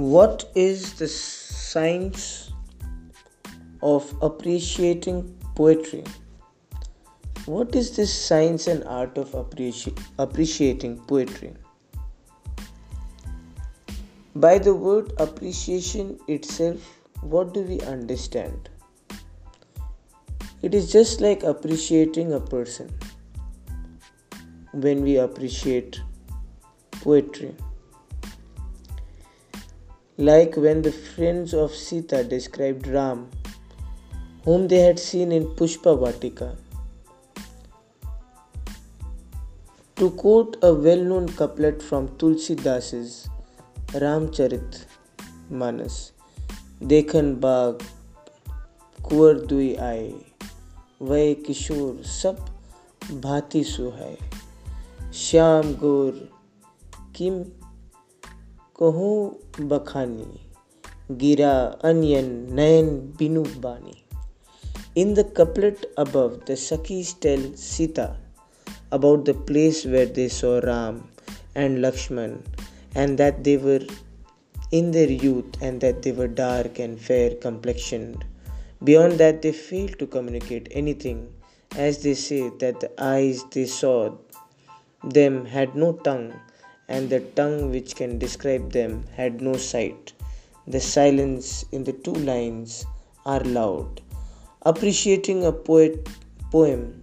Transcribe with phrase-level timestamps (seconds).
[0.00, 2.52] What is the science
[3.82, 6.04] of appreciating poetry?
[7.44, 11.52] What is this science and art of appreci- appreciating poetry?
[14.34, 16.80] By the word appreciation itself,
[17.20, 18.70] what do we understand?
[20.62, 22.90] It is just like appreciating a person
[24.72, 26.00] when we appreciate
[26.92, 27.54] poetry.
[30.28, 33.30] Like when the friends of Sita described Ram,
[34.44, 36.58] whom they had seen in Pushpa Vatika.
[39.96, 43.30] To quote a well known couplet from Tulsi Das's
[43.94, 44.84] Ramcharit
[45.48, 46.12] Manas,
[46.82, 47.82] देखन बाग
[49.04, 50.12] कुंवर दुई आए
[51.02, 52.44] वह किशोर सब
[53.20, 54.18] भांति सुहाए
[55.14, 56.12] श्याम गोर
[57.16, 57.42] किम
[58.82, 59.08] कहो
[59.70, 61.54] बखानी gira
[61.88, 62.28] onion
[62.58, 62.86] nayan
[63.18, 63.96] binubani.
[65.02, 68.06] in the couplet above the Sakhis tell sita
[68.90, 70.96] about the place where they saw ram
[71.54, 72.40] and lakshman
[72.94, 73.84] and that they were
[74.72, 78.24] in their youth and that they were dark and fair complexioned.
[78.82, 81.34] Beyond that, they fail to communicate anything,
[81.76, 83.96] as they say that the eyes they saw
[85.04, 86.32] them had no tongue
[86.90, 90.12] and the tongue which can describe them had no sight.
[90.66, 92.84] The silence in the two lines
[93.24, 94.02] are loud.
[94.62, 96.08] Appreciating a poet
[96.50, 97.02] poem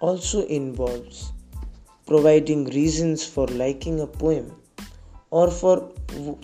[0.00, 1.32] also involves
[2.06, 4.46] providing reasons for liking a poem
[5.30, 5.74] or for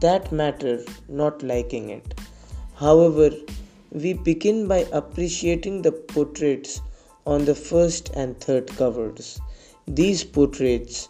[0.00, 0.74] that matter
[1.08, 2.14] not liking it.
[2.74, 3.30] However,
[3.90, 6.80] we begin by appreciating the portraits
[7.26, 9.40] on the first and third covers.
[9.86, 11.08] These portraits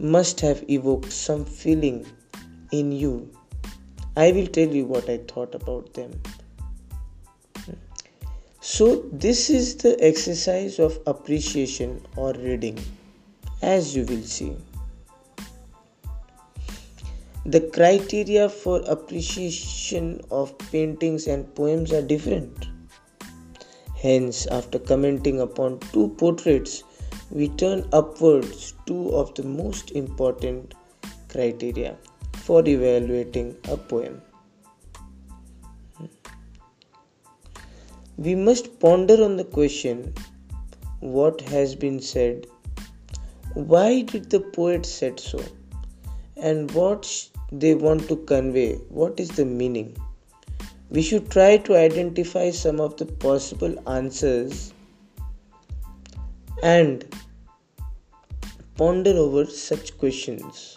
[0.00, 2.06] must have evoked some feeling
[2.72, 3.30] in you.
[4.16, 6.22] I will tell you what I thought about them.
[8.62, 12.78] So, this is the exercise of appreciation or reading,
[13.60, 14.56] as you will see.
[17.44, 22.68] The criteria for appreciation of paintings and poems are different.
[23.96, 26.84] Hence, after commenting upon two portraits,
[27.30, 30.74] we turn upwards two of the most important
[31.28, 31.96] criteria
[32.38, 34.20] for evaluating a poem.
[38.16, 40.12] We must ponder on the question
[40.98, 42.46] what has been said,
[43.54, 45.42] why did the poet said so,
[46.36, 49.96] and what they want to convey, what is the meaning.
[50.90, 54.72] We should try to identify some of the possible answers
[56.62, 57.04] and
[58.76, 60.76] ponder over such questions.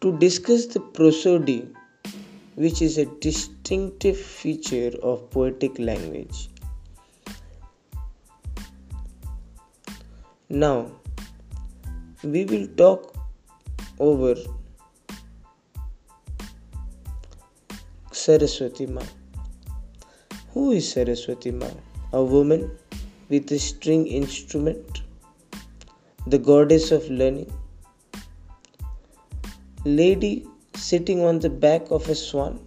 [0.00, 1.68] To discuss the prosody
[2.54, 6.48] which is a distinctive feature of poetic language.
[10.48, 10.90] Now,
[12.24, 13.14] we will talk
[13.98, 14.34] over
[18.10, 19.02] Saraswati Ma.
[20.52, 21.68] Who is Saraswati Ma?
[22.12, 22.70] A woman
[23.30, 25.02] with a string instrument,
[26.26, 27.50] the goddess of learning,
[29.84, 32.58] lady sitting on the back of a swan.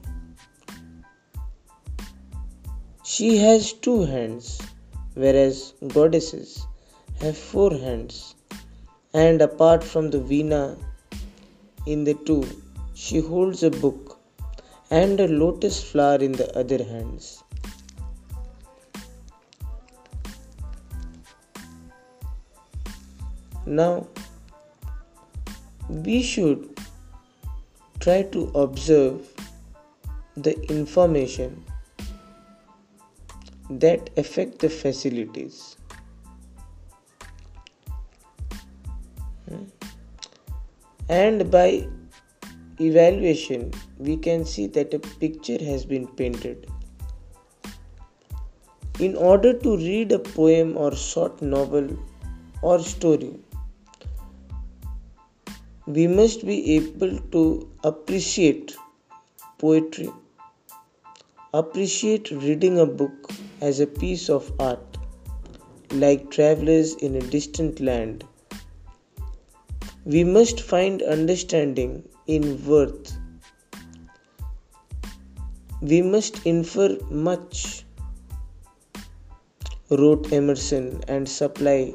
[3.03, 4.62] She has two hands,
[5.13, 6.66] whereas goddesses
[7.19, 8.35] have four hands.
[9.13, 10.75] And apart from the veena
[11.85, 12.44] in the two,
[12.95, 14.18] she holds a book
[14.90, 17.43] and a lotus flower in the other hands.
[23.66, 24.07] Now,
[25.90, 26.79] we should
[28.00, 29.28] try to observe
[30.35, 31.63] the information
[33.69, 35.77] that affect the facilities.
[39.48, 39.63] Hmm.
[41.09, 41.88] And by
[42.80, 46.68] evaluation we can see that a picture has been painted.
[49.00, 51.98] In order to read a poem or short novel
[52.62, 53.39] or story
[55.85, 58.74] we must be able to appreciate
[59.57, 60.09] poetry,
[61.53, 64.97] appreciate reading a book as a piece of art,
[65.91, 68.24] like travelers in a distant land.
[70.06, 73.18] We must find understanding in worth.
[75.81, 77.83] We must infer much,
[79.89, 81.94] wrote Emerson, and supply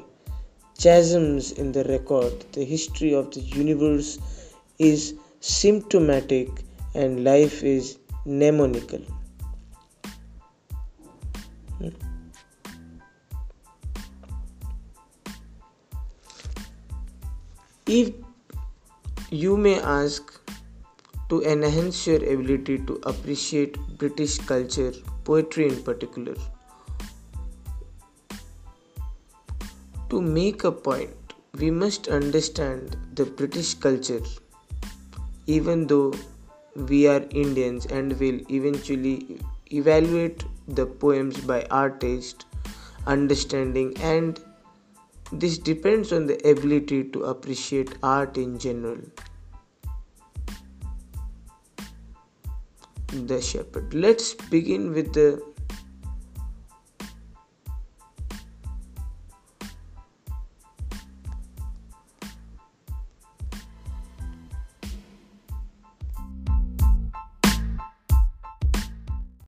[0.79, 2.33] chasms in the record.
[2.53, 4.19] The history of the universe
[4.79, 6.49] is symptomatic,
[6.95, 9.03] and life is mnemonical.
[17.87, 18.13] If
[19.31, 20.39] you may ask
[21.31, 24.93] to enhance your ability to appreciate British culture,
[25.25, 26.35] poetry in particular,
[30.11, 34.21] to make a point, we must understand the British culture,
[35.47, 36.15] even though
[36.75, 39.41] we are Indians and will eventually
[39.73, 42.47] evaluate the poems by our taste,
[43.07, 44.41] understanding, and
[45.33, 48.99] this depends on the ability to appreciate art in general.
[53.13, 53.93] The Shepherd.
[53.95, 55.43] Let's begin with the